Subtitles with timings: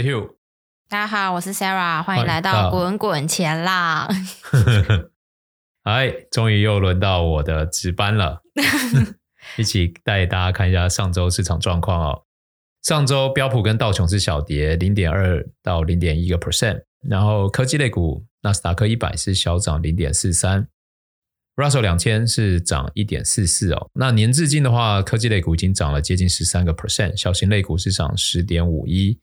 [0.00, 0.30] 是 Hugh。
[0.88, 4.08] 大家好，我是 Sarah，欢迎来到滚滚前浪。
[5.82, 8.42] 哎，终于又轮到我的值班了，
[9.58, 12.22] 一起带大家看一下上周市场状况哦。
[12.82, 20.68] 上周标普跟道琼是小跌零点二到零点一个 percent，然后科技类股纳斯达克一百是小涨零点四三
[21.56, 23.90] ，Russell 两千是涨一点四四哦。
[23.94, 29.18] 那年至今的话，科技类股已经涨了接近十三个 percent，小型类股是涨十点五一。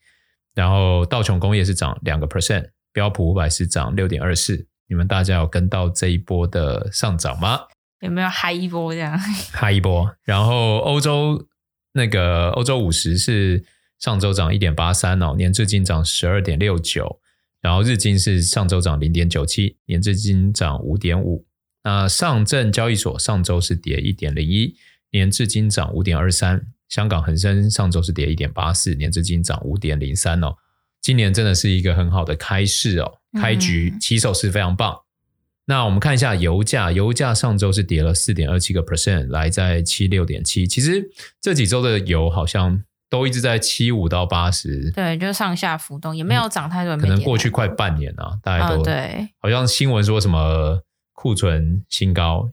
[0.56, 4.66] 然后道琼工业是涨两个 percent，标普五百是涨六点二四。
[4.88, 7.60] 你们大家有跟到这一波的上涨吗？
[8.02, 9.18] 有没有嗨一波这样？
[9.52, 10.16] 嗨一波。
[10.24, 11.48] 然后欧洲
[11.94, 13.66] 那个欧洲五十是
[14.00, 17.20] 上周涨一点八三哦，年至今涨十二点六九。
[17.62, 21.46] 然后日经是上周涨零点九七，年至今涨五点五。
[21.84, 24.76] 那上证交易所上周是跌一点零一，
[25.10, 26.68] 年至今涨五点二三。
[26.90, 30.56] 香港恒生上周是跌一点八四，年至今涨五点零三哦。
[31.02, 34.94] 今年真的是一个很好的开市哦，开局起手是非常棒。
[34.94, 35.02] 嗯、
[35.66, 40.66] 那我们看一下油价，油价上周是跌了四点二七个 percent，来在七六点七。
[40.66, 46.98] 其实这几周的油好像都一直在七五到八十，对，就是上下浮动，也没有涨太多。
[46.98, 50.82] 可能过去快半年啊，大家都、哦、对，好像新闻说什么
[51.14, 52.50] 库存新高，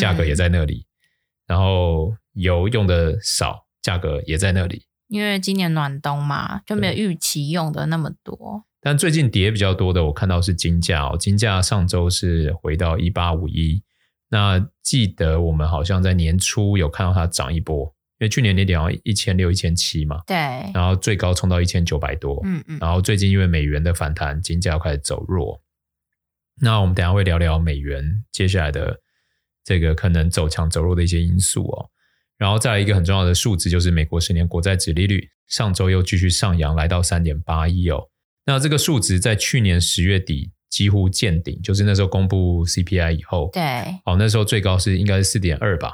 [0.00, 3.66] 价格也在那里，嗯、然后油用的少。
[3.82, 8.64] 价格也在那里，因为今年暖冬嘛，就没有预期用的那么多。
[8.80, 13.82] 但最近跌比较多的，我看到是金价哦，金价上周是回到一八五一。
[14.30, 17.84] 那记得我们好像在年初有看到它涨一波，
[18.18, 20.36] 因为去年年底好像一千六、一千七嘛，对。
[20.72, 22.78] 然后最高冲到一千九百多，嗯嗯。
[22.80, 25.60] 然后最近因为美元的反弹，金价要开始走弱。
[26.62, 29.00] 那我们等一下会聊聊美元接下来的
[29.64, 31.90] 这个可能走强走弱的一些因素哦。
[32.40, 38.08] 然后再来一个很重要的数字，就是美国十年国债指利率，上周又继续上扬，来到三点八一哦。
[38.46, 43.62] 那这个数值在去年十月底几乎见顶，就是那时候公布 CPI 以后，对，
[44.06, 45.92] 哦，那时候最高是应该是四点二吧。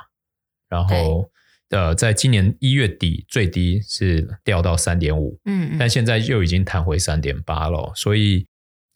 [0.68, 1.28] 然后
[1.70, 8.46] 呃，在今年一月底最低是掉到三点五，嗯，但现在又已经弹回三点八了，所以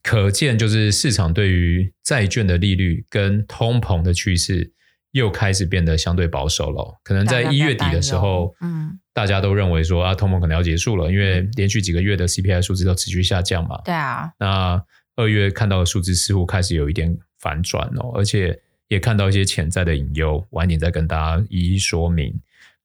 [0.05, 4.73] 可见就是市场对于债券的利率跟通膨的趋势。
[5.13, 13.81] 又开始变得相对保守了，可能在一月底的时候，嗯，大家都认为说啊，通膨可能要结束了，因为连续几个月的 CPI 数字都持续下降嘛。
[13.85, 14.31] 对啊。
[14.39, 14.81] 那
[15.17, 18.57] 二月看到的数字似乎开始有一点反转哦，而且
[18.89, 22.33] 也看到一些潜在的隐忧，晚点再跟大家一一说明。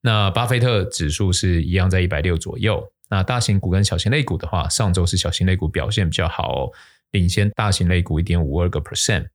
[0.01, 2.83] 那巴菲特指数是一样在一百六左右。
[3.07, 6.71] 那大型股跟小型类股的话，上周是小型类股表现比较好哦，
[7.11, 9.27] 领先大型类股一点五二个 percent。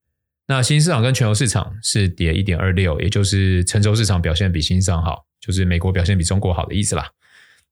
[0.50, 7.09] 那新市场跟全球市场是跌一点二六，也就是成熟市场表现比新兴市场好，就是美国表现比中国好的意思啦。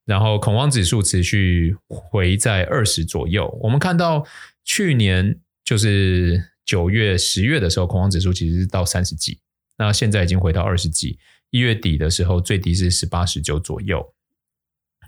[0.04, 3.48] 然后恐慌指数持续回在二十左右。
[3.62, 4.24] 我们看到
[4.62, 9.40] 去年就是九月、十月的时候，恐慌指数其实是到三十几，
[9.76, 11.18] 那现在已经回到二十几。
[11.50, 14.14] 一月底的时候，最低是十八、十九左右。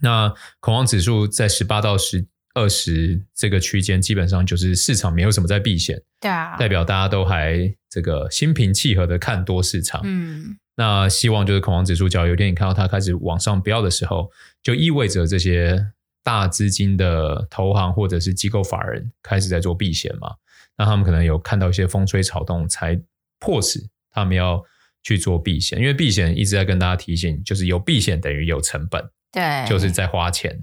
[0.03, 2.27] 那恐慌指数在十八到十。
[2.55, 10.01] 二十这个区间基本上就是市场没有什么在避险，对啊，代表大家都还这个心平气和的看多市场。
[10.05, 14.31] 嗯，那希望就是恐慌指数，只要有一天你看到它开始往上飙的时候，
[14.63, 15.93] 就意味着这些
[16.25, 20.35] 大资金的投行或者是机构法人开始在做避险嘛。
[20.77, 23.01] 那他们可能有看到一些风吹草动，才
[23.39, 23.79] 迫使
[24.11, 24.63] 他们要
[25.03, 25.79] 去做避险。
[25.79, 30.61] 因为避险一直在跟大家提醒，就是有避险等于有成本，对，就是在花钱。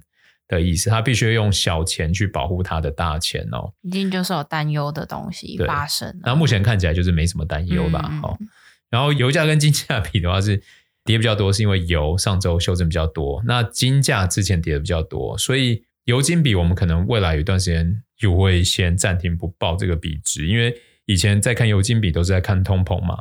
[0.47, 6.17] 的意思，他必须用小钱去保护他的大钱哦，一定就是有担忧的东西发生。
[6.23, 8.09] 那目前看起来就是没什么担忧吧？
[8.21, 8.47] 好、嗯，
[8.89, 10.61] 然后油价跟金价比的话是
[11.03, 20.73] 跌比较多，是因为油上周修正比较多，那金价之前跌的比较多，所以油金比我们可能未来有一段时间就会先暂停不报这个比值，因为
[21.05, 23.17] 以前在看油金比都是在看通膨嘛。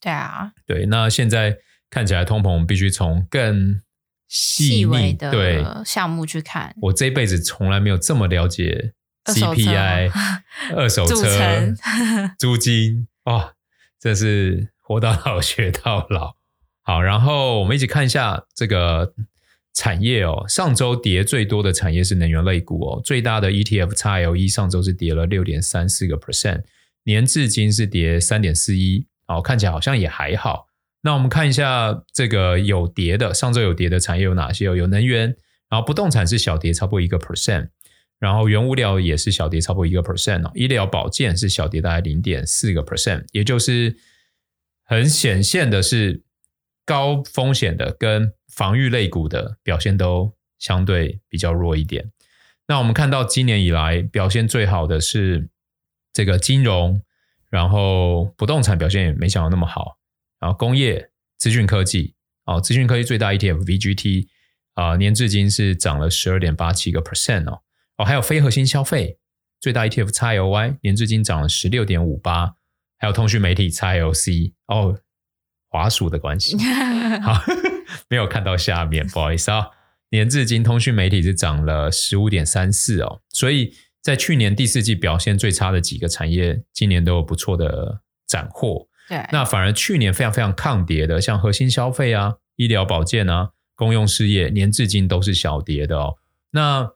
[0.00, 1.56] 对啊，对，那现在
[1.88, 3.80] 看起来通膨必须从更
[4.34, 6.74] 细微的对项目去看。
[6.82, 8.92] 我这辈子从来没有这么了解
[9.26, 10.10] CPI、
[10.74, 11.72] 二手车、
[12.36, 13.52] 租金哦，
[14.00, 16.34] 这是活到老学到老。
[16.82, 19.14] 好，然后我们一起看一下这个
[19.72, 20.44] 产业哦。
[20.48, 26.64] 上周跌最多的产业是能源类股哦，最大的 ETF XLE 上周是跌了六点三四个 percent，
[27.04, 30.66] 年至今是跌三点四一，哦，看起来好像也还好。
[31.04, 34.64] 那我们看一下这个有跌的，上周有跌的产业有哪些？
[34.64, 35.36] 有能源，
[35.68, 37.68] 然后不动产是小跌超过一个 percent，
[38.18, 43.96] 然后原物料也是小跌超过一个 percent 哦，医疗保健是小跌大概零点四个 percent，也就是
[44.84, 46.24] 很显现的是。
[46.86, 52.12] 高风险的跟防御类股的表现都相对比较弱一点。
[52.68, 55.48] 那我们看到今年以来表现最好的是
[56.12, 57.00] 这个金融，
[57.48, 59.96] 然后不动产表现也没想到那么好，
[60.40, 62.14] 然后工业、资讯科技
[62.46, 64.26] 哦，资讯科技最大 ETF VGT
[64.74, 67.60] 啊、呃，年至今是涨了十二点八七个 percent 哦
[67.96, 69.18] 哦，还有非核心消费
[69.60, 72.54] 最大 ETF XLY 年至今涨了十六点五八，
[72.98, 75.00] 还有通讯媒体 XLC 哦。
[75.70, 76.56] 华鼠的关系，
[77.20, 77.42] 好，
[78.08, 79.66] 没有看到下面，不好意思啊。
[80.10, 88.86] 年至今，通讯媒体是涨了十五点三四哦，所以在去年第四季表现最差的几个产业，今年都有不错的斩获。
[89.08, 96.16] 对，那反而去年非常非常抗跌的，像核心消费啊、医疗保健啊、公用事业，年至今都是小跌的哦。
[96.50, 96.90] 那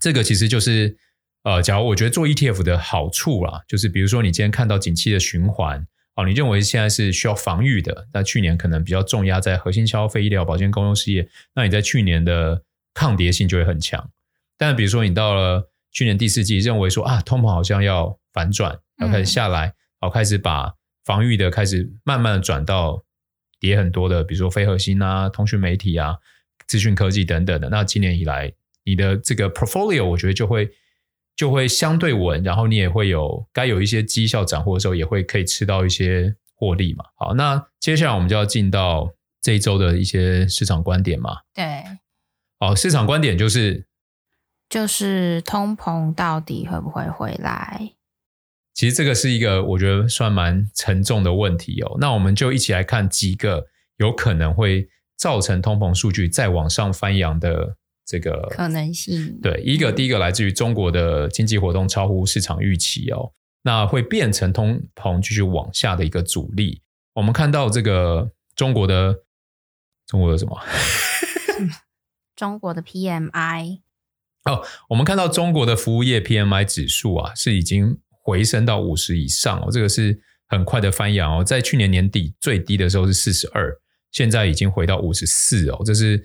[0.00, 0.96] 这个其实就是
[1.44, 5.86] 呃，假如我觉得做 ETF 的好处啦，就是比如说你今天看到景气的循环。
[6.14, 8.06] 哦，你认为现在是需要防御的？
[8.12, 12.62] 那去年可能比较重压在核心消费、医疗保健、公用事业，那你在去年的
[12.92, 14.10] 抗跌性就会很强。
[14.58, 23.04] 但比如说你到了去年第四季，认为说啊，通膨好像要反转，要开始下来，好、嗯、开始把防御的开始慢慢的转到
[23.60, 26.16] 跌很多的，比如说非核心啊、通讯媒体啊、
[26.66, 27.68] 资讯科技等等的。
[27.68, 28.52] 那今年以来，
[28.84, 30.70] 你的这个 portfolio 我觉得就会。
[31.34, 37.06] 就会相对稳，然后你也会有该有一些绩效斩获的时候，也会可以吃到一些获利嘛。
[37.16, 39.10] 好，那接下来我们就要进到
[39.40, 41.38] 这一周的一些市场观点嘛。
[41.54, 41.84] 对，
[42.60, 43.86] 好，市场观点就是
[44.68, 47.94] 就是通膨到底会不会回来？
[48.74, 51.96] 其实这个是一个我觉得算蛮沉重的问题哦。
[52.00, 53.66] 那我们就一起来看几个
[53.96, 57.76] 有可能会造成通膨数据再往上翻扬的。
[58.04, 63.32] 这个可能性，对，一个第一个来自于中国的经济活动超乎市场预期哦，
[63.62, 66.82] 那会变成通膨继续往下的一个阻力。
[67.14, 69.20] 我们看到这个中国的
[70.08, 70.60] 中国的什么？
[72.34, 73.80] 中国的 PMI
[74.46, 83.78] 哦，我们看到中国的服务业 PMI 指数啊，是已经回升到五十以上哦，这个是很快的翻扬哦，在去年年底最低的时候是四十二，
[84.10, 86.24] 现在已经回到五十四哦，这是。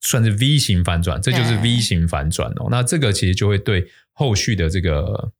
[0.00, 2.68] 算是 V 型反转，这就是 V 型反转哦。
[2.70, 5.32] 那这个其实就会对后续的这个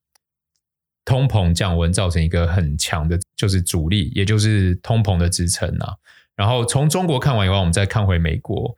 [1.05, 5.95] 通膨降温造成一个很强的，就是阻力，也就是通膨的支撑啊。
[6.35, 8.77] 然后从中国看完以后，我们再看回美国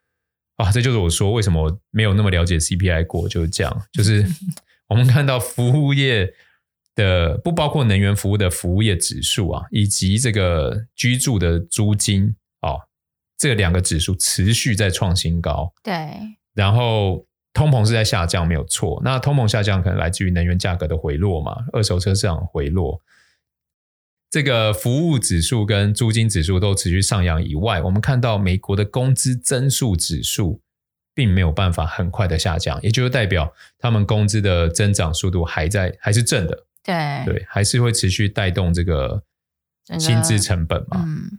[0.56, 3.82] 啊，这就是我说为什么没有那么了解 CPI 过，就是这样。
[3.94, 4.22] 就是
[4.88, 6.34] 我们看到服务业
[7.00, 12.76] 的，不包括能源服务的服务业指数啊，以及这个居住的租金啊。
[13.38, 15.94] 这两个指数持续在创新高，对，
[16.52, 19.00] 然后通膨是在下降，没有错。
[19.02, 23.00] 那通膨下降可能来自于能源价格的回落嘛，二手车市场回落。
[24.28, 30.60] 这个服务指数跟租金指数都持续上扬以外，我们看到美国的工资增速指数
[31.14, 39.22] 并没有办法很快的下降，也就是代表他们工资的增长速度还在还是正的，对对，还是会持续带动这个
[39.98, 41.04] 薪资成本嘛。
[41.06, 41.38] 嗯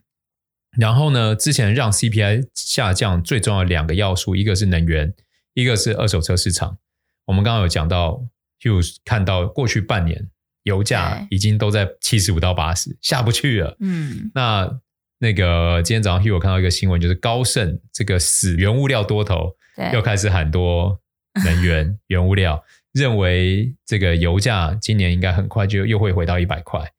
[0.80, 5.14] 然后呢，之前让 CPI 下降最重要的两个要素，一个是能源，
[5.54, 6.78] 一个是二手车市场。
[7.26, 8.26] 我们刚刚有讲到
[8.62, 10.30] ，Hugh 看到过去半年
[10.64, 13.76] 油价已经都在七十五到八十，下不去了。
[13.82, 14.80] 嗯，那
[15.20, 19.58] 那个今天早上 Hugh 看到一个新闻，就是高盛这个死原物料多头
[19.92, 21.02] 又开始喊多
[21.44, 26.92] 能源 原物料，认为这个油价今年应该很快就又会回到一百块。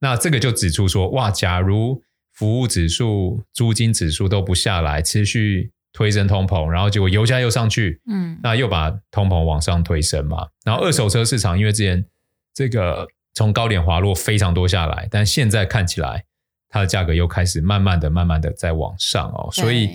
[0.00, 10.48] 那这个就指出说，哇，假如服务指数、租金指数都不下来，持续推升通膨，然后结果油价又上去，嗯，那又把通膨往上推升嘛。
[10.64, 12.04] 然后二手车市场，因为之前
[12.52, 16.24] 这个从高点滑落非常多下来，但现在看起来
[16.68, 19.48] 它的价格又开始慢慢的、慢慢的在往上哦。
[19.50, 19.88] 所以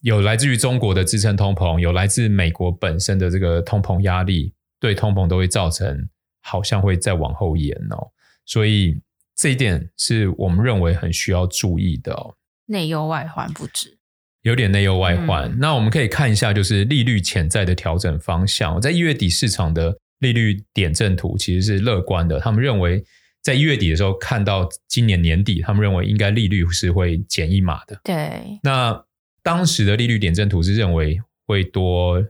[0.00, 6.08] 有来自于中国的支撑通膨，有来自美国本身的这个通膨压力，对通膨都会造成
[6.42, 8.10] 好像会再往后延哦。
[8.44, 9.00] 所以。
[9.40, 12.34] 这一点是我们认为很需要注意的哦。
[12.66, 13.96] 内忧外患不止，
[14.42, 15.48] 有点内忧外患。
[15.48, 18.80] 嗯、那我们可以看一下，就是利率潜在的调整方向。
[18.80, 23.00] 在一月底市场的利率点阵图其实是乐观的，他们认为
[23.40, 28.00] 在一月底的时候看到今年年底，他们认为应该利率是会减一码的。
[28.02, 29.00] 对，那
[29.44, 31.16] 当时的利率点阵图是认为
[31.46, 32.20] 会多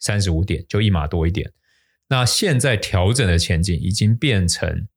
[0.00, 1.52] 三十五点，就一码多一点。
[2.08, 4.88] 那现在调整的前景已经变成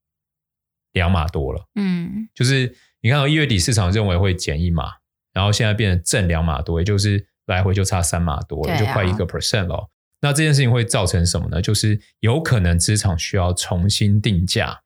[0.94, 1.68] 两码多了。
[1.75, 4.94] 嗯，就是你看到一月底市场认为会减一码。
[5.34, 9.89] 然后现在变成正两码多，也就是来回就差三码多了，啊、就快一个 percent 了。
[10.20, 11.62] 那这件事情会造成什么呢？
[11.62, 14.82] 就是有可能资产需要重新定价。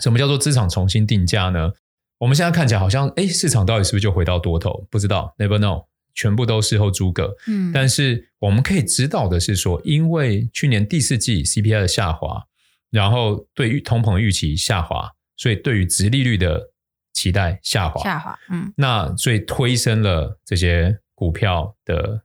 [0.00, 1.72] 什么叫做资产重新定价呢？
[2.18, 4.86] 我们现在看起来好像，哎，市场到底是不是就回到多头？
[4.88, 5.84] 不知道，never know，
[6.20, 7.34] 全部都事后诸葛。
[7.46, 12.44] 嗯，但是我们可以知道的是说，因为去年第四季 CPI 的下滑，
[12.90, 16.70] 然后对于通膨预期下滑，所以对于殖利率的。
[17.12, 22.22] 期待下滑，下滑，嗯，那所以推升了这些股票的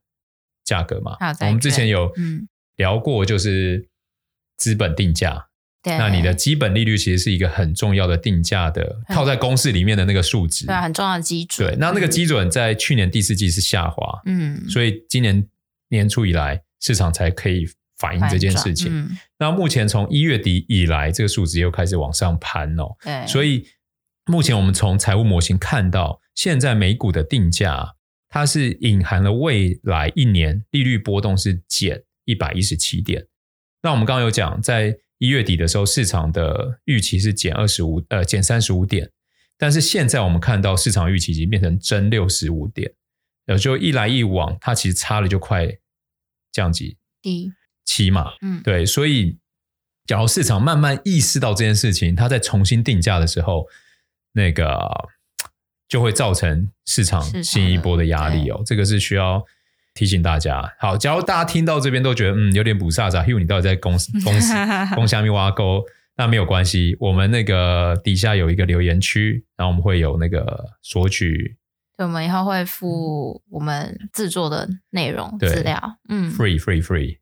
[0.63, 1.17] 价格嘛。
[1.41, 2.09] 我们之前有
[2.75, 3.89] 聊过，就是
[4.57, 5.47] 资本定价。
[5.85, 11.69] 对，那你的基本利率其实是一个很重要的定价的，套在公式里面的那个数值，对，很重要的基准。
[11.69, 15.47] 对，那那个基准在去年第四季是下滑，嗯，所以今年
[15.89, 18.87] 年初以来，市场才可以反映这件事情。
[18.91, 23.67] 嗯，那目前从一月底以来，这个数值又开始往上攀哦，对，所以。
[24.27, 27.93] 目前我们从财务模型看到，现在美股的定价，
[28.27, 33.27] 它是隐含了未来一年利率波动是减一百一十七点。
[33.83, 39.09] 那我们刚刚有讲，在一月底的时候，市场的预期是减二十五，呃，减三十五点。
[39.57, 42.93] 但是现在我们看到市场预期已经变成增六十五点，
[43.47, 45.77] 呃，就一来一往，它其实差了就快
[46.51, 47.51] 降级低
[47.83, 48.85] 起码，嗯，对。
[48.85, 49.37] 所以，
[50.05, 53.67] 假如市场慢慢意识到这件事情，它在重新定价的时候。
[54.37, 54.77] 那个
[55.87, 59.41] 就会造成市场新一波的压力哦，这个是需要
[59.95, 60.61] 提醒大家。
[60.77, 64.53] 好，假如大家听到这边都觉得嗯有点不飒飒，因为你到底在公司 公司
[64.93, 65.83] 公下面挖沟，
[66.17, 71.57] 那没有关系，我们那个底下有一个留言区，然后我们会有那个索取，
[71.97, 77.17] 对，我们以后会附我们制作的内容资料，嗯，free free free。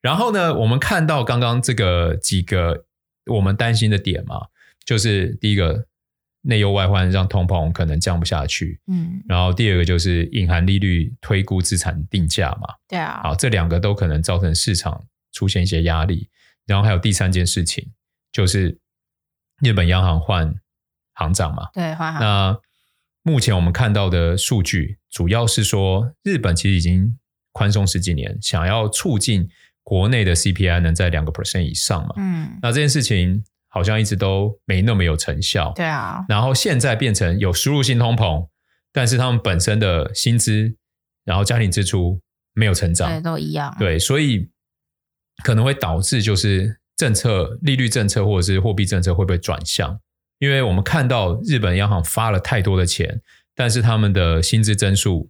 [0.00, 2.86] 然后呢，我们看到刚刚这个几个
[3.26, 4.46] 我们担心的点嘛，
[4.86, 5.86] 就是第一个。
[6.46, 16.28] 内忧外患让通膨可能降不下去，嗯，然后第二个就是隐含利率推估资产定价嘛，对啊，好，这两个都可能造成市场出现一些压力，
[16.66, 17.90] 然后还有第三件事情
[18.30, 18.78] 就是
[19.62, 20.54] 日本央行换
[21.14, 22.20] 行长嘛，对，换行。
[22.20, 22.60] 那
[23.22, 27.18] 目前我们看到的数据主要是说，日本其实已经
[27.52, 29.48] 宽松十几年，想要促进
[29.82, 33.42] 国内的 CPI 能在两个 percent 以上嘛，嗯，那这件事情。
[33.74, 36.24] 好像一直都没那么有成效，对啊。
[36.28, 38.48] 然后现在变成有输入性通膨，
[38.92, 40.76] 但是他们本身的薪资，
[41.24, 42.20] 然后家庭支出
[42.54, 43.74] 没有成长，对，都一样。
[43.76, 44.48] 对，所以
[45.42, 49.98] 可能会导致就是政策、利率政策或者是货币政策会不会转向？
[50.38, 53.20] 因为我们看到日本央行发了太多的钱，
[53.56, 55.28] 但是他们的薪资增速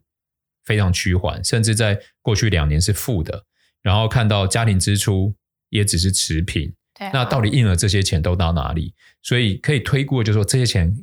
[0.67, 3.45] 非常趋缓，甚至在过去两年是负的。
[3.83, 5.35] 然后看到家庭支出
[5.71, 6.75] 也只是持平。
[7.13, 8.95] 那到底印了这些钱都到哪里？
[9.21, 10.95] 所以可以推估，就是说这些钱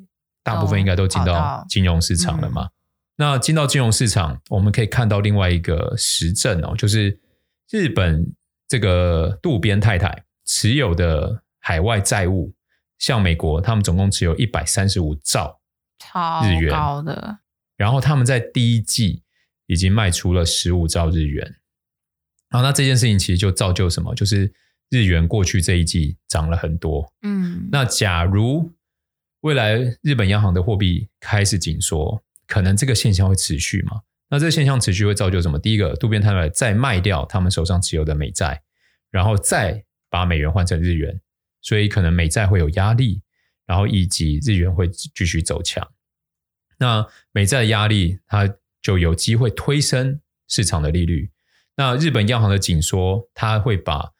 [0.41, 2.69] 大部分应该都进到金融市场了嘛。
[3.17, 7.19] 那进到金融市场，我们可以看到另外一个实证哦，就是
[7.69, 8.33] 日本
[8.67, 12.53] 这个渡边太太持有的海外债务，
[12.97, 15.59] 像美国，他们总共持有一百三十五兆
[16.43, 16.71] 日元，
[17.03, 17.39] 的。
[17.75, 19.23] 然后他们在第一季
[19.65, 21.57] 已经卖出了十五兆日元。
[22.49, 24.15] 然后那这件事情其实就造就什么？
[24.15, 24.53] 就是。
[24.91, 28.71] 日元过去这一季涨了很多，嗯，那假如
[29.39, 34.01] 未来日本央行的货币开始紧缩，可能这个现象会持续嘛？
[34.29, 35.57] 那这个现象持续会造就什么？
[35.57, 38.61] 第一个，渡边太太再卖掉他们手上持有的美债，
[39.09, 41.21] 然后再把美元换成日元，
[41.61, 43.21] 所以可能美债会有压力，
[43.65, 45.89] 然后以及日元会继续走强。
[46.77, 50.19] 那美债的压力，它就有机会推升
[50.49, 51.31] 市场的利率。
[51.77, 54.11] 那日本央行的紧缩，它会把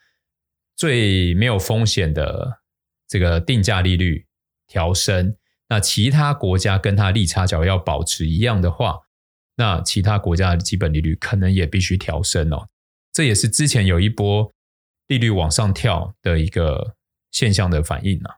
[0.82, 2.62] 最没有风险的
[3.08, 4.26] 这个定价利率
[4.66, 5.38] 调升，
[5.70, 9.02] 那其他国家跟它利差角要保持一样的话，
[9.58, 12.68] 那其他国家的基本利率可能也必须调升哦。
[13.14, 14.52] 这也是之前有一波
[15.06, 16.96] 利率往上跳的一个
[17.30, 18.38] 现象的反应啊。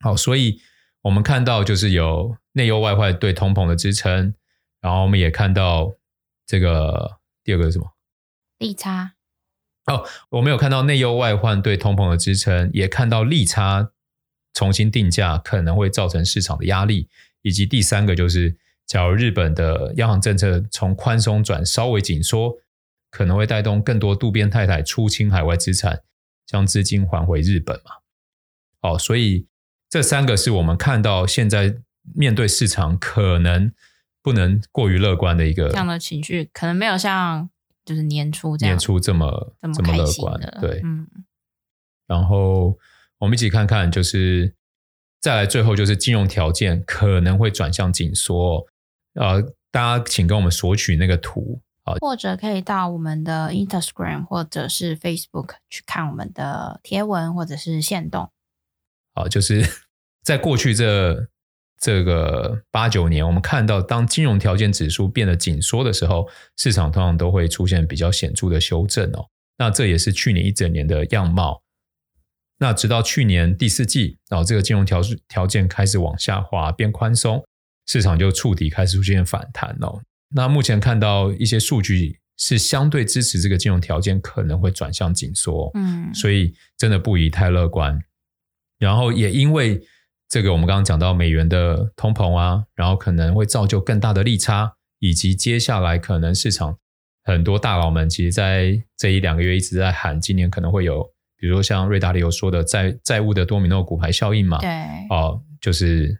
[0.00, 0.60] 好，所以
[1.02, 4.34] 我们看到就是有内忧外患对通膨的支撑，
[4.80, 5.94] 然后我们也看到
[6.44, 7.92] 这个第二个是什么？
[8.58, 9.14] 利差。
[9.86, 13.90] 哦，我们有看到内忧外患对通膨的支撑，也看到利差
[14.54, 17.08] 重新定价可能会造成市场的压力，
[17.42, 22.58] 以及第三个就是假如日本的央行政策从宽松转稍微紧缩，
[23.10, 26.02] 可能会带动更多渡边太太出清海外资产，
[26.46, 27.92] 将资金还回日本嘛？
[28.82, 29.46] 哦，所以
[29.90, 31.76] 这三个是我们看到现在
[32.14, 33.72] 面对市场可能
[34.22, 37.48] 不能过于乐观的一个这样的情绪，可能没有像
[37.84, 41.06] 就是年初这样年初这么这么乐观，对，嗯。
[42.06, 42.78] 然后
[43.18, 44.54] 我们一起看看，就是
[45.20, 48.66] 再来最后就是金融条件可能会转向紧缩，
[49.14, 58.30] 呃，大家请跟我们索取那个图啊，或者可以到我们的 Instagram 或者是 Facebook 去看我们的贴文或者是线动。
[59.14, 59.64] 好，就是
[60.22, 61.28] 在过去这
[61.82, 69.26] 这个八九年，我们看到当金融条件指数变得紧缩的时候，市场通常都会出现比较显著的修正哦。
[69.58, 71.60] 那这也是去年一整年的样貌。
[72.58, 77.44] 那直到去年第四季，然后这个金融条条件开始往下滑，变宽松，
[77.88, 80.00] 市场就触底开始出现反弹哦。
[80.36, 88.00] 那目前看到一些数据是相对支持这个金融条件可能会转向紧缩，嗯，所以真的不宜太乐观。
[88.78, 89.82] 然后也因为
[90.32, 96.74] 这个，我们刚刚讲到美元的通膨啊，然后可能会造就更大的利差，以及接下来可能市场
[97.22, 104.70] 很多大佬们其实在这一两个月一直在喊，今年可能会有，比如说像瑞达利有说的债债务的多米诺骨牌效应嘛，对，
[105.10, 106.18] 哦，就是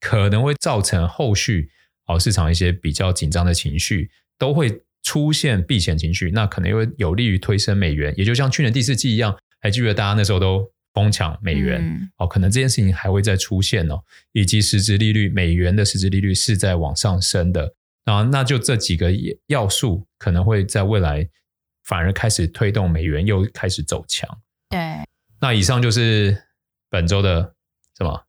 [0.00, 1.68] 可能会造成后续
[2.06, 10.70] 哦市场一些比较紧张的情绪都会出现避险情绪，那可能又会有利于推升美元，也就像去年第四季一样，还记得大家那时候都。
[10.92, 19.12] 疯抢美元，嗯、哦，可能这件事情还会再出现哦，以及实质利率，美元的实质利率是在往上升的啊，那就这几个
[19.46, 21.28] 要素可能会在未来
[21.84, 24.28] 反而开始推动美元又开始走强。
[24.68, 25.04] 对，
[25.40, 26.42] 那以上就是
[26.90, 27.54] 本周的
[27.96, 28.24] 什么？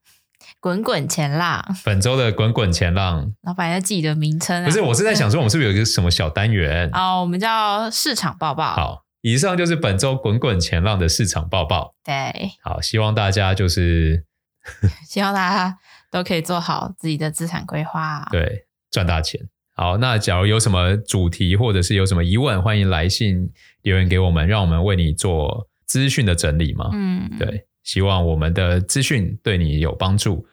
[0.59, 1.65] 滚滚前浪。
[1.83, 4.65] 本周的滚滚前浪，老板要记得名称啊。
[4.65, 6.87] 不是，我是在想说，我们是不是有一个什么小单元？
[6.93, 8.75] 哦，我们叫市场报报。
[8.75, 9.05] 好。
[9.21, 11.95] 以上就是本周滚滚前浪的市场报报。
[12.03, 14.25] 对，好，希望大家就是，
[15.07, 15.77] 希望大家
[16.11, 19.39] 都可以做好自己的资产规划，对，赚大钱。
[19.73, 23.51] 好，那假如有什么主题或者是有什么疑问，欢迎来信
[23.83, 26.89] 留言给我们，让我们为你做资讯的整理嘛。
[26.93, 30.45] 嗯，对，希望我们的资讯对你有帮助。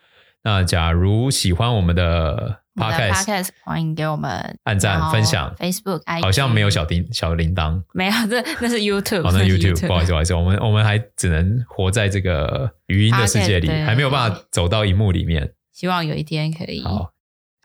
[0.45, 5.55] 那假如喜欢我们的，Podcast 欢迎给我们按赞分享。
[5.59, 9.23] Facebook 好像没有小叮小铃铛，没有，这 那是 YouTube。
[9.23, 15.53] 好，那 YouTube，不好意思，不好意思，我们我们还只能活在这个语音的世界里，还没有办法走到荧幕里面。
[15.73, 16.83] 希望有一天可以。
[16.83, 17.11] 好，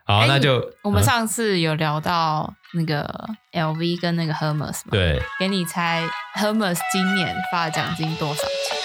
[0.04, 4.90] 好，那就我们上次有聊到那个 LV 跟那个 Hermes 嘛？
[4.90, 6.04] 对，给你猜
[6.36, 8.78] Hermes 今年发的奖金多少钱？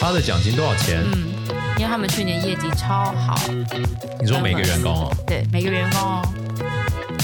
[0.00, 1.02] 发的奖金多少钱？
[1.04, 1.63] 嗯。
[1.76, 3.34] 因为他们去年业绩超好，
[4.20, 5.16] 你说每个员工哦？
[5.26, 6.22] 对，每个员工哦。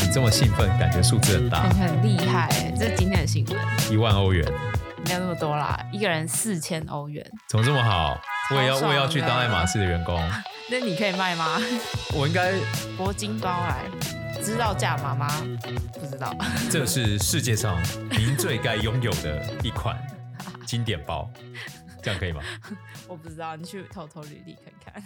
[0.03, 2.49] 你这么兴奋，感觉数字很大，很厉害。
[2.77, 3.57] 这是今天的新闻，
[3.91, 4.45] 一万欧元，
[5.07, 8.19] 没有那么多啦，一个人四千欧元，怎么这么好？
[8.51, 10.21] 我也要，我也要去当爱马仕的员工。
[10.69, 11.59] 那你可以卖吗？
[12.13, 12.53] 我应该
[12.99, 13.85] 铂金包来，
[14.43, 15.33] 知道价码吗？
[15.95, 16.35] 不知道。
[16.69, 19.97] 这是世界上您最该拥有的一款
[20.67, 21.31] 经典包。
[22.03, 22.43] 这样可以吗？
[23.09, 25.03] 我不知道，你去偷偷履历看看。